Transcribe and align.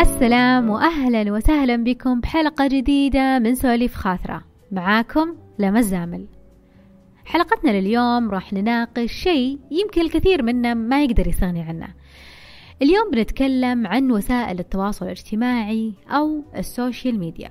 السلام 0.00 0.70
واهلا 0.70 1.32
وسهلا 1.32 1.76
بكم 1.76 2.20
بحلقة 2.20 2.66
جديدة 2.66 3.38
من 3.38 3.54
سواليف 3.54 3.94
خاثرة. 3.94 4.44
معاكم 4.72 5.36
لما 5.58 5.78
الزامل 5.78 6.26
حلقتنا 7.24 7.70
لليوم 7.70 8.30
راح 8.30 8.52
نناقش 8.52 9.12
شيء 9.12 9.58
يمكن 9.70 10.00
الكثير 10.00 10.42
منا 10.42 10.74
ما 10.74 11.04
يقدر 11.04 11.28
يستغني 11.28 11.62
عنه. 11.62 11.88
اليوم 12.82 13.10
بنتكلم 13.10 13.86
عن 13.86 14.10
وسائل 14.10 14.58
التواصل 14.58 15.04
الاجتماعي 15.04 15.92
أو 16.10 16.44
ال 16.56 16.65
social 16.65 17.18
media. 17.18 17.50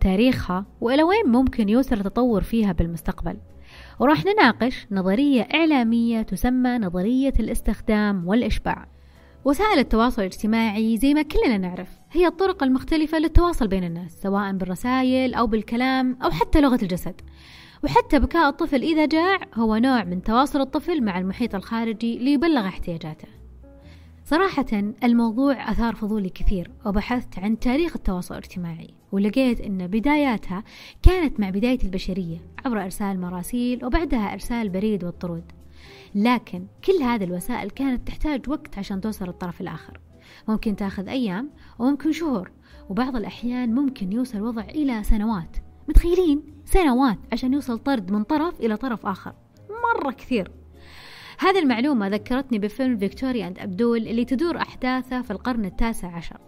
تاريخها 0.00 0.66
وإلى 0.80 1.02
وين 1.02 1.26
ممكن 1.26 1.68
يوصل 1.68 1.96
التطور 1.96 2.42
فيها 2.42 2.72
بالمستقبل. 2.72 3.36
وراح 3.98 4.24
نناقش 4.24 4.86
نظرية 4.90 5.48
إعلامية 5.54 6.22
تسمى 6.22 6.78
نظرية 6.78 7.32
الاستخدام 7.40 8.28
والإشباع. 8.28 8.93
وسائل 9.44 9.78
التواصل 9.78 10.22
الاجتماعي 10.22 10.96
زي 10.96 11.14
ما 11.14 11.22
كلنا 11.22 11.58
نعرف 11.58 11.88
هي 12.12 12.26
الطرق 12.26 12.62
المختلفة 12.62 13.18
للتواصل 13.18 13.68
بين 13.68 13.84
الناس 13.84 14.22
سواء 14.22 14.52
بالرسائل 14.52 15.34
أو 15.34 15.46
بالكلام 15.46 16.16
أو 16.22 16.30
حتى 16.30 16.60
لغة 16.60 16.78
الجسد. 16.82 17.20
وحتى 17.84 18.18
بكاء 18.18 18.48
الطفل 18.48 18.82
إذا 18.82 19.06
جاع 19.06 19.38
هو 19.54 19.76
نوع 19.76 20.04
من 20.04 20.22
تواصل 20.22 20.60
الطفل 20.60 21.02
مع 21.02 21.18
المحيط 21.18 21.54
الخارجي 21.54 22.18
ليبلغ 22.18 22.66
احتياجاته. 22.66 23.28
صراحة 24.24 24.66
الموضوع 25.04 25.70
أثار 25.70 25.94
فضولي 25.94 26.28
كثير 26.28 26.70
وبحثت 26.86 27.38
عن 27.38 27.58
تاريخ 27.58 27.96
التواصل 27.96 28.34
الاجتماعي 28.34 28.94
ولقيت 29.12 29.60
أن 29.60 29.86
بداياتها 29.86 30.64
كانت 31.02 31.40
مع 31.40 31.50
بداية 31.50 31.78
البشرية 31.84 32.38
عبر 32.64 32.84
إرسال 32.84 33.20
مراسيل 33.20 33.84
وبعدها 33.84 34.32
إرسال 34.32 34.68
بريد 34.68 35.04
والطرود. 35.04 35.63
لكن 36.14 36.66
كل 36.84 37.02
هذه 37.02 37.24
الوسائل 37.24 37.70
كانت 37.70 38.06
تحتاج 38.08 38.48
وقت 38.48 38.78
عشان 38.78 39.00
توصل 39.00 39.24
للطرف 39.24 39.60
الآخر. 39.60 40.00
ممكن 40.48 40.76
تاخذ 40.76 41.08
أيام 41.08 41.50
وممكن 41.78 42.12
شهور 42.12 42.50
وبعض 42.88 43.16
الأحيان 43.16 43.74
ممكن 43.74 44.12
يوصل 44.12 44.38
الوضع 44.38 44.62
إلى 44.62 45.02
سنوات. 45.02 45.56
متخيلين؟ 45.88 46.42
سنوات 46.64 47.18
عشان 47.32 47.52
يوصل 47.52 47.78
طرد 47.78 48.12
من 48.12 48.22
طرف 48.22 48.60
إلى 48.60 48.76
طرف 48.76 49.06
آخر. 49.06 49.34
مرة 49.70 50.12
كثير. 50.12 50.50
هذه 51.38 51.58
المعلومة 51.58 52.08
ذكرتني 52.08 52.58
بفيلم 52.58 52.98
فيكتوريا 52.98 53.48
أند 53.48 53.58
أبدول 53.58 54.08
اللي 54.08 54.24
تدور 54.24 54.56
أحداثه 54.56 55.22
في 55.22 55.30
القرن 55.30 55.64
التاسع 55.64 56.08
عشر. 56.08 56.40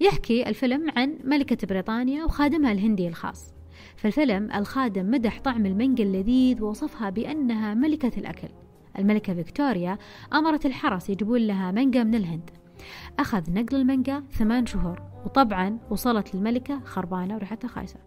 يحكي 0.00 0.48
الفيلم 0.48 0.90
عن 0.96 1.18
ملكة 1.24 1.66
بريطانيا 1.66 2.24
وخادمها 2.24 2.72
الهندي 2.72 3.08
الخاص. 3.08 3.54
في 3.96 4.04
الفيلم 4.04 4.52
الخادم 4.52 5.10
مدح 5.10 5.40
طعم 5.40 5.66
المانجا 5.66 6.04
اللذيذ 6.04 6.62
ووصفها 6.62 7.10
بأنها 7.10 7.74
ملكة 7.74 8.18
الأكل. 8.18 8.48
الملكة 8.98 9.34
فيكتوريا 9.34 9.98
أمرت 10.32 10.66
الحرس 10.66 11.10
يجيبون 11.10 11.40
لها 11.40 11.70
مانجا 11.70 12.04
من 12.04 12.14
الهند. 12.14 12.50
أخذ 13.18 13.52
نقل 13.52 13.76
المانجا 13.76 14.22
ثمان 14.30 14.66
شهور 14.66 15.02
وطبعا 15.24 15.78
وصلت 15.90 16.34
للملكة 16.34 16.80
خربانة 16.84 17.34
وريحتها 17.34 17.68
خايسة. 17.68 17.98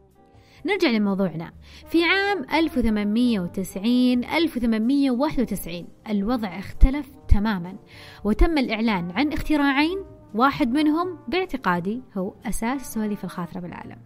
نرجع 0.65 0.89
لموضوعنا. 0.89 1.52
في 1.85 2.03
عام 2.03 2.45
1890 2.53 4.23
1891 4.23 5.88
الوضع 6.09 6.59
اختلف 6.59 7.09
تماما 7.27 7.75
وتم 8.23 8.58
الإعلان 8.58 9.11
عن 9.11 9.33
اختراعين 9.33 9.97
واحد 10.33 10.71
منهم 10.71 11.19
باعتقادي 11.27 12.02
هو 12.17 12.33
أساس 12.45 12.81
السواليف 12.81 13.23
الخاطرة 13.23 13.59
بالعالم. 13.59 13.97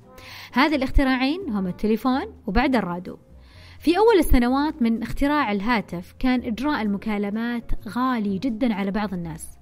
هذه 0.54 0.76
الاختراعين 0.76 1.50
هم 1.50 1.68
التليفون 1.68 2.26
وبعد 2.48 2.76
الراديو. 2.76 3.20
في 3.82 3.98
أول 3.98 4.20
السنوات 4.20 4.82
من 4.82 5.04
اختراع 5.04 5.52
الهاتف 5.52 6.16
كان 6.20 6.42
إجراء 6.44 6.82
المكالمات 6.82 7.72
غالي 7.88 8.38
جدا 8.38 8.74
على 8.74 8.92
بعض 8.92 9.14
الناس. 9.14 9.58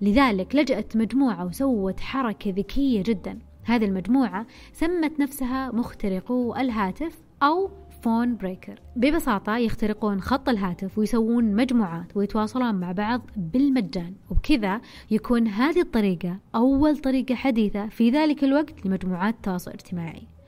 لذلك 0.00 0.54
لجأت 0.54 0.96
مجموعة 0.96 1.46
وسوت 1.46 2.00
حركة 2.00 2.50
ذكية 2.50 3.02
جدا. 3.02 3.38
هذه 3.64 3.84
المجموعة 3.84 4.46
سمت 4.72 5.20
نفسها 5.20 5.70
مخترقو 5.72 6.54
الهاتف 6.54 7.18
أو 7.42 7.70
phone 8.02 8.36
phreaker 8.36 8.80
ببساطة 8.96 9.56
يخترقون 9.56 10.20
خط 10.20 10.48
الهاتف 10.48 10.98
ويسوون 10.98 11.44
مجموعات 11.56 12.16
ويتواصلون 12.16 12.74
مع 12.74 12.92
بعض 12.92 13.22
بالمجان. 13.36 14.14
وبكذا 14.30 14.80
يكون 15.10 15.48
هذه 15.48 15.80
الطريقة 15.80 16.38
أول 16.54 16.96
طريقة 16.96 17.34
حديثة 17.34 17.88
في 17.88 18.10
ذلك 18.10 18.44
الوقت 18.44 18.86
لمجموعات 18.86 19.34
التواصل 19.34 19.70
الاجتماعي. 19.70 20.39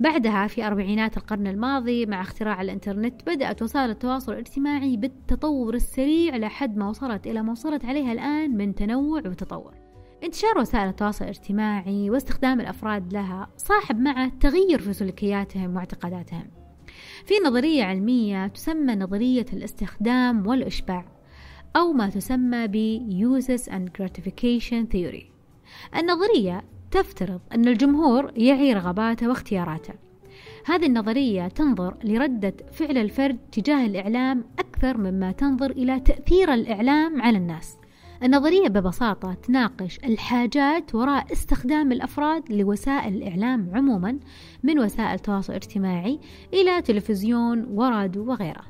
بعدها 0.00 0.46
في 0.46 0.66
أربعينات 0.66 1.16
القرن 1.16 1.46
الماضي 1.46 2.06
مع 2.06 2.20
اختراع 2.20 2.62
الإنترنت 2.62 3.22
بدأت 3.26 3.62
وسائل 3.62 3.90
التواصل 3.90 4.32
الاجتماعي 4.32 4.96
بالتطور 4.96 5.74
السريع 5.74 6.36
لحد 6.36 6.76
ما 6.76 6.88
وصلت 6.88 7.26
إلى 7.26 7.42
ما 7.42 7.52
وصلت 7.52 7.84
عليها 7.84 8.12
الآن 8.12 8.56
من 8.56 8.74
تنوع 8.74 9.22
وتطور. 9.26 9.74
انتشار 10.24 10.58
وسائل 10.58 10.88
التواصل 10.88 11.24
الاجتماعي 11.24 12.10
واستخدام 12.10 12.60
الأفراد 12.60 13.12
لها 13.12 13.48
صاحب 13.56 14.00
معه 14.00 14.28
تغير 14.40 14.78
في 14.78 14.92
سلوكياتهم 14.92 15.76
واعتقاداتهم. 15.76 16.50
في 17.24 17.34
نظرية 17.46 17.84
علمية 17.84 18.46
تسمى 18.46 18.94
نظرية 18.94 19.46
الاستخدام 19.52 20.46
والإشباع 20.46 21.04
أو 21.76 21.92
ما 21.92 22.08
تسمى 22.08 22.66
ب 22.66 22.98
Uses 23.10 23.62
and 23.62 23.88
Gratification 23.98 24.86
Theory. 24.94 25.24
النظرية 25.98 26.64
تفترض 26.94 27.40
أن 27.54 27.68
الجمهور 27.68 28.32
يعي 28.36 28.72
رغباته 28.72 29.28
واختياراته. 29.28 29.94
هذه 30.66 30.86
النظرية 30.86 31.48
تنظر 31.48 31.96
لردة 32.04 32.54
فعل 32.72 32.98
الفرد 32.98 33.38
تجاه 33.52 33.86
الإعلام 33.86 34.44
أكثر 34.58 34.96
مما 34.96 35.32
تنظر 35.32 35.70
إلى 35.70 36.00
تأثير 36.00 36.54
الإعلام 36.54 37.22
على 37.22 37.38
الناس. 37.38 37.76
النظرية 38.22 38.68
ببساطة 38.68 39.34
تناقش 39.34 39.98
الحاجات 40.04 40.94
وراء 40.94 41.32
استخدام 41.32 41.92
الأفراد 41.92 42.52
لوسائل 42.52 43.14
الإعلام 43.14 43.70
عموما 43.74 44.18
من 44.62 44.78
وسائل 44.78 45.18
تواصل 45.18 45.52
اجتماعي 45.52 46.20
إلى 46.52 46.82
تلفزيون 46.82 47.64
وراديو 47.70 48.30
وغيره. 48.30 48.64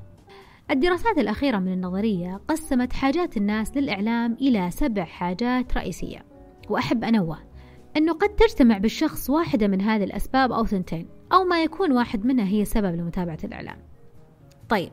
الدراسات 0.70 1.18
الأخيرة 1.18 1.58
من 1.58 1.72
النظرية 1.72 2.40
قسمت 2.48 2.92
حاجات 2.92 3.36
الناس 3.36 3.76
للإعلام 3.76 4.32
إلى 4.32 4.70
سبع 4.70 5.04
حاجات 5.04 5.76
رئيسية. 5.76 6.24
وأحب 6.68 7.04
أنوه 7.04 7.53
أنه 7.96 8.12
قد 8.12 8.28
تجتمع 8.28 8.78
بالشخص 8.78 9.30
واحدة 9.30 9.68
من 9.68 9.80
هذه 9.80 10.04
الأسباب 10.04 10.52
أو 10.52 10.66
ثنتين 10.66 11.08
أو 11.32 11.44
ما 11.44 11.62
يكون 11.62 11.92
واحد 11.92 12.26
منها 12.26 12.46
هي 12.46 12.64
سبب 12.64 12.94
لمتابعة 12.94 13.38
الإعلام. 13.44 13.76
طيب 14.68 14.92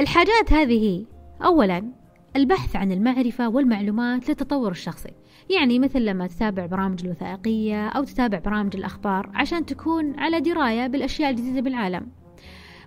الحاجات 0.00 0.52
هذه 0.52 1.06
أولا 1.44 1.92
البحث 2.36 2.76
عن 2.76 2.92
المعرفة 2.92 3.48
والمعلومات 3.48 4.28
للتطور 4.28 4.70
الشخصي. 4.70 5.12
يعني 5.50 5.78
مثل 5.78 6.00
لما 6.04 6.26
تتابع 6.26 6.66
برامج 6.66 7.04
الوثائقية 7.04 7.88
أو 7.88 8.04
تتابع 8.04 8.38
برامج 8.38 8.76
الأخبار 8.76 9.30
عشان 9.34 9.66
تكون 9.66 10.20
على 10.20 10.40
دراية 10.40 10.86
بالأشياء 10.86 11.30
الجديدة 11.30 11.60
بالعالم. 11.60 12.06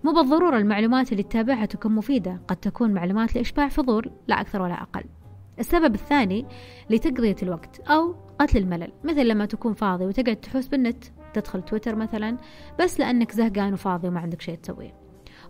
مو 0.03 0.13
بالضرورة 0.13 0.57
المعلومات 0.57 1.11
اللي 1.11 1.23
تتابعها 1.23 1.65
تكون 1.65 1.95
مفيدة 1.95 2.41
قد 2.47 2.55
تكون 2.55 2.93
معلومات 2.93 3.35
لإشباع 3.35 3.67
فضول 3.67 4.11
لا 4.27 4.41
أكثر 4.41 4.61
ولا 4.61 4.81
أقل. 4.81 5.03
السبب 5.59 5.95
الثاني 5.95 6.45
لتقضية 6.89 7.35
الوقت 7.43 7.79
أو 7.79 8.15
قتل 8.39 8.57
الملل 8.57 8.91
مثل 9.03 9.27
لما 9.27 9.45
تكون 9.45 9.73
فاضي 9.73 10.05
وتقعد 10.05 10.35
تحوس 10.35 10.67
بالنت 10.67 11.03
تدخل 11.33 11.61
تويتر 11.61 11.95
مثلا 11.95 12.37
بس 12.79 12.99
لأنك 12.99 13.31
زهقان 13.31 13.73
وفاضي 13.73 14.07
وما 14.07 14.19
عندك 14.19 14.41
شيء 14.41 14.55
تسويه. 14.55 14.93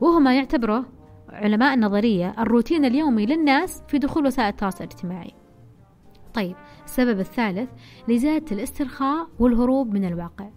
وهو 0.01 0.19
ما 0.19 0.35
يعتبره 0.35 0.85
علماء 1.29 1.73
النظرية 1.73 2.35
الروتين 2.39 2.85
اليومي 2.85 3.25
للناس 3.25 3.83
في 3.87 3.97
دخول 3.97 4.25
وسائل 4.25 4.49
التواصل 4.49 4.83
الاجتماعي. 4.83 5.33
طيب 6.33 6.55
السبب 6.85 7.19
الثالث 7.19 7.69
لزيادة 8.07 8.45
الاسترخاء 8.51 9.27
والهروب 9.39 9.93
من 9.93 10.05
الواقع. 10.05 10.49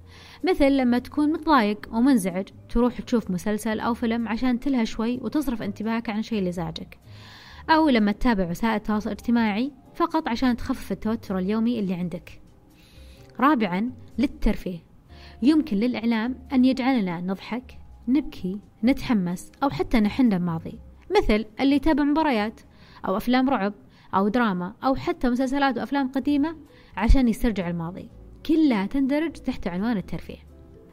مثل 0.44 0.76
لما 0.76 0.98
تكون 0.98 1.32
متضايق 1.32 1.88
ومنزعج 1.92 2.48
تروح 2.68 3.00
تشوف 3.00 3.30
مسلسل 3.30 3.80
أو 3.80 3.94
فيلم 3.94 4.28
عشان 4.28 4.60
تلهى 4.60 4.86
شوي 4.86 5.18
وتصرف 5.22 5.62
انتباهك 5.62 6.10
عن 6.10 6.22
شيء 6.22 6.38
اللي 6.38 6.48
يزعجك 6.48 6.98
أو 7.70 7.88
لما 7.88 8.12
تتابع 8.12 8.50
وسائل 8.50 8.74
التواصل 8.74 9.10
الاجتماعي 9.10 9.72
فقط 9.94 10.28
عشان 10.28 10.56
تخفف 10.56 10.92
التوتر 10.92 11.38
اليومي 11.38 11.78
اللي 11.78 11.94
عندك. 11.94 12.40
رابعا 13.40 13.90
للترفيه. 14.18 14.78
يمكن 15.42 15.76
للإعلام 15.76 16.38
أن 16.52 16.64
يجعلنا 16.64 17.20
نضحك 17.20 17.78
نبكي 18.08 18.60
نتحمس 18.84 19.52
أو 19.62 19.70
حتى 19.70 20.00
نحن 20.00 20.28
للماضي 20.32 20.78
مثل 21.18 21.44
اللي 21.60 21.76
يتابع 21.76 22.04
مباريات 22.04 22.60
أو 23.08 23.16
أفلام 23.16 23.50
رعب 23.50 23.72
أو 24.14 24.28
دراما 24.28 24.74
أو 24.84 24.94
حتى 24.94 25.30
مسلسلات 25.30 25.78
وأفلام 25.78 26.12
قديمة 26.12 26.56
عشان 26.96 27.28
يسترجع 27.28 27.70
الماضي. 27.70 28.08
كلها 28.46 28.86
تندرج 28.86 29.32
تحت 29.32 29.68
عنوان 29.68 29.96
الترفيه. 29.96 30.38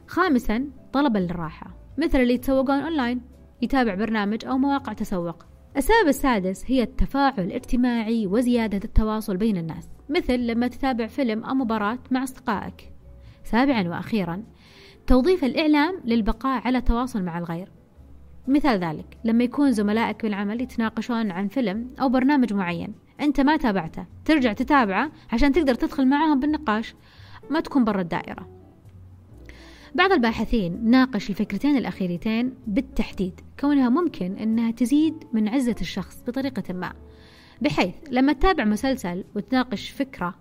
خامسا 0.06 0.70
طلبا 0.92 1.18
للراحة. 1.18 1.76
مثل 1.98 2.20
اللي 2.20 2.34
يتسوقون 2.34 2.80
أونلاين 2.80 3.20
يتابع 3.62 3.94
برنامج 3.94 4.44
أو 4.44 4.58
مواقع 4.58 4.92
تسوق. 4.92 5.49
السبب 5.76 6.08
السادس 6.08 6.64
هي 6.66 6.82
التفاعل 6.82 7.40
الاجتماعي 7.44 8.26
وزيادة 8.26 8.80
التواصل 8.84 9.36
بين 9.36 9.56
الناس 9.56 9.88
مثل 10.08 10.46
لما 10.46 10.68
تتابع 10.68 11.06
فيلم 11.06 11.44
أو 11.44 11.54
مباراة 11.54 11.98
مع 12.10 12.22
أصدقائك. 12.22 12.92
سابعا 13.44 13.88
وأخيرا 13.88 14.42
توظيف 15.06 15.44
الإعلام 15.44 16.00
للبقاء 16.04 16.66
على 16.66 16.80
تواصل 16.80 17.22
مع 17.22 17.38
الغير. 17.38 17.68
مثال 18.48 18.78
ذلك 18.78 19.18
لما 19.24 19.44
يكون 19.44 19.72
زملائك 19.72 20.22
بالعمل 20.22 20.60
يتناقشون 20.60 21.30
عن 21.30 21.48
فيلم 21.48 21.90
أو 22.00 22.08
برنامج 22.08 22.52
معين 22.52 22.94
أنت 23.20 23.40
ما 23.40 23.56
تابعته 23.56 24.06
ترجع 24.24 24.52
تتابعه 24.52 25.10
عشان 25.32 25.52
تقدر 25.52 25.74
تدخل 25.74 26.06
معاهم 26.06 26.40
بالنقاش 26.40 26.94
ما 27.50 27.60
تكون 27.60 27.84
برا 27.84 28.00
الدائرة. 28.00 28.59
بعض 29.94 30.12
الباحثين 30.12 30.90
ناقش 30.90 31.30
الفكرتين 31.30 31.76
الأخيرتين 31.76 32.54
بالتحديد 32.66 33.40
كونها 33.60 33.88
ممكن 33.88 34.36
أنها 34.36 34.70
تزيد 34.70 35.14
من 35.32 35.48
عزة 35.48 35.76
الشخص 35.80 36.22
بطريقة 36.26 36.74
ما 36.74 36.92
بحيث 37.62 37.94
لما 38.10 38.32
تتابع 38.32 38.64
مسلسل 38.64 39.24
وتناقش 39.36 39.90
فكرة 39.90 40.34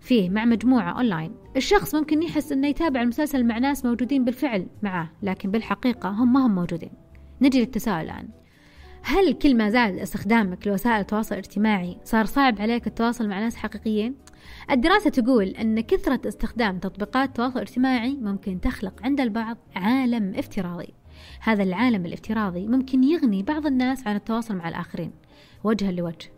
فيه 0.00 0.30
مع 0.30 0.44
مجموعة 0.44 0.92
أونلاين 0.92 1.34
الشخص 1.56 1.94
ممكن 1.94 2.22
يحس 2.22 2.52
أنه 2.52 2.68
يتابع 2.68 3.02
المسلسل 3.02 3.44
مع 3.44 3.58
ناس 3.58 3.84
موجودين 3.84 4.24
بالفعل 4.24 4.66
معه 4.82 5.10
لكن 5.22 5.50
بالحقيقة 5.50 6.08
هم 6.08 6.32
ما 6.32 6.46
هم 6.46 6.54
موجودين. 6.54 6.90
نجي 7.40 7.60
للتساؤل 7.60 8.04
الآن. 8.04 8.28
هل 9.10 9.32
كل 9.32 9.56
ما 9.56 9.70
زاد 9.70 9.98
استخدامك 9.98 10.66
لوسائل 10.66 11.00
التواصل 11.00 11.34
الاجتماعي 11.34 11.98
صار 12.04 12.24
صعب 12.24 12.60
عليك 12.60 12.86
التواصل 12.86 13.28
مع 13.28 13.40
ناس 13.40 13.56
حقيقيين؟ 13.56 14.14
الدراسة 14.70 15.10
تقول 15.10 15.48
أن 15.48 15.80
كثرة 15.80 16.28
استخدام 16.28 16.78
تطبيقات 16.78 17.28
التواصل 17.28 17.56
الاجتماعي 17.56 18.14
ممكن 18.14 18.60
تخلق 18.60 19.02
عند 19.02 19.20
البعض 19.20 19.56
عالم 19.76 20.34
افتراضي. 20.34 20.94
هذا 21.40 21.62
العالم 21.62 22.06
الافتراضي 22.06 22.66
ممكن 22.66 23.04
يغني 23.04 23.42
بعض 23.42 23.66
الناس 23.66 24.06
عن 24.06 24.16
التواصل 24.16 24.56
مع 24.56 24.68
الآخرين. 24.68 25.12
وجها 25.64 25.92
لوجه. 25.92 26.30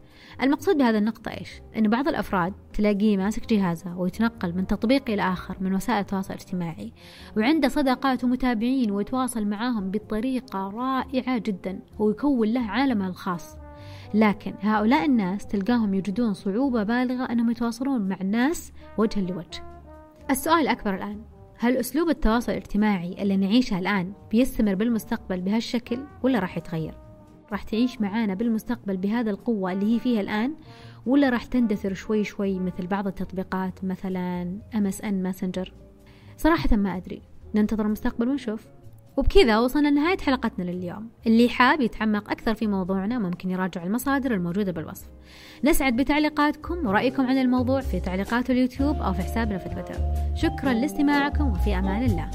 المقصود 0.43 0.77
بهذا 0.79 0.99
النقطة 0.99 1.31
إيش؟ 1.31 1.51
أن 1.77 1.89
بعض 1.89 2.09
الأفراد 2.09 2.53
تلاقيه 2.73 3.17
ماسك 3.17 3.55
جهازه 3.55 3.99
ويتنقل 3.99 4.55
من 4.55 4.67
تطبيق 4.67 5.11
إلى 5.11 5.23
آخر 5.23 5.57
من 5.61 5.75
وسائل 5.75 6.01
التواصل 6.01 6.35
الاجتماعي 6.35 6.93
وعنده 7.37 7.69
صداقات 7.69 8.25
ومتابعين 8.25 8.91
ويتواصل 8.91 9.47
معاهم 9.47 9.91
بطريقة 9.91 10.69
رائعة 10.69 11.39
جدا 11.39 11.81
ويكون 11.99 12.49
له 12.49 12.61
عالمه 12.61 13.07
الخاص 13.07 13.57
لكن 14.15 14.55
هؤلاء 14.61 15.05
الناس 15.05 15.47
تلقاهم 15.47 15.95
يجدون 15.95 16.35
صعوبة 16.35 16.83
بالغة 16.83 17.25
أنهم 17.25 17.51
يتواصلون 17.51 18.09
مع 18.09 18.17
الناس 18.21 18.73
وجها 18.99 19.21
لوجه 19.21 19.83
السؤال 20.31 20.61
الأكبر 20.61 20.95
الآن 20.95 21.23
هل 21.59 21.77
أسلوب 21.77 22.09
التواصل 22.09 22.53
الاجتماعي 22.53 23.23
اللي 23.23 23.37
نعيشه 23.37 23.79
الآن 23.79 24.13
بيستمر 24.31 24.75
بالمستقبل 24.75 25.41
بهالشكل 25.41 25.99
ولا 26.23 26.39
راح 26.39 26.57
يتغير؟ 26.57 26.95
راح 27.53 27.63
تعيش 27.63 28.01
معانا 28.01 28.35
بالمستقبل 28.35 28.97
بهذا 28.97 29.31
القوة 29.31 29.73
اللي 29.73 29.95
هي 29.95 29.99
فيها 29.99 30.21
الآن 30.21 30.55
ولا 31.07 31.29
راح 31.29 31.45
تندثر 31.45 31.95
شوي 31.95 32.25
شوي 32.25 32.59
مثل 32.59 32.87
بعض 32.87 33.07
التطبيقات 33.07 33.85
مثلا 33.85 34.59
MSN 34.75 35.13
ماسنجر 35.13 35.73
صراحة 36.37 36.77
ما 36.77 36.97
أدري. 36.97 37.23
ننتظر 37.55 37.87
المستقبل 37.87 38.29
ونشوف. 38.29 38.67
وبكذا 39.17 39.59
وصلنا 39.59 39.89
لنهاية 39.89 40.19
حلقتنا 40.19 40.65
لليوم. 40.65 41.09
اللي 41.27 41.49
حاب 41.49 41.81
يتعمق 41.81 42.31
أكثر 42.31 42.55
في 42.55 42.67
موضوعنا 42.67 43.19
ممكن 43.19 43.51
يراجع 43.51 43.85
المصادر 43.85 44.35
الموجودة 44.35 44.73
بالوصف. 44.73 45.09
نسعد 45.65 45.97
بتعليقاتكم 45.97 46.87
ورأيكم 46.87 47.27
عن 47.27 47.39
الموضوع 47.39 47.81
في 47.81 48.01
تعليقات 48.01 48.51
اليوتيوب 48.51 48.97
أو 48.97 49.13
في 49.13 49.23
حسابنا 49.23 49.59
في 49.59 49.69
تويتر. 49.69 49.95
شكرا 50.35 50.73
لاستماعكم 50.73 51.51
وفي 51.51 51.79
أمان 51.79 52.03
الله. 52.03 52.31